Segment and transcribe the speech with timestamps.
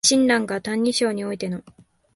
[0.03, 1.61] 親鸞が「歎異抄」においての